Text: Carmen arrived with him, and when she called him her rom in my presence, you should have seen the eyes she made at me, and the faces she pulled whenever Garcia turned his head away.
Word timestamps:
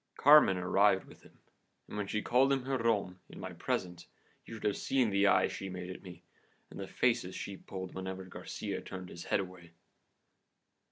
Carmen 0.17 0.57
arrived 0.57 1.05
with 1.05 1.21
him, 1.21 1.37
and 1.87 1.95
when 1.95 2.07
she 2.07 2.23
called 2.23 2.51
him 2.51 2.63
her 2.63 2.79
rom 2.79 3.19
in 3.29 3.39
my 3.39 3.53
presence, 3.53 4.07
you 4.47 4.55
should 4.55 4.63
have 4.63 4.75
seen 4.77 5.11
the 5.11 5.27
eyes 5.27 5.51
she 5.51 5.69
made 5.69 5.91
at 5.91 6.01
me, 6.01 6.23
and 6.71 6.79
the 6.79 6.87
faces 6.87 7.35
she 7.35 7.55
pulled 7.55 7.93
whenever 7.93 8.23
Garcia 8.25 8.81
turned 8.81 9.09
his 9.09 9.25
head 9.25 9.39
away. 9.41 9.73